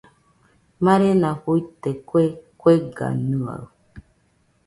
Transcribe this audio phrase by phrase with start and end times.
[0.85, 2.23] Marena fuite kue
[2.59, 3.63] kueganɨaɨ